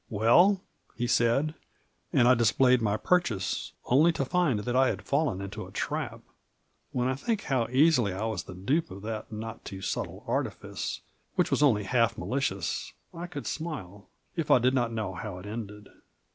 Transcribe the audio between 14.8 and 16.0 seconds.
know how it ended.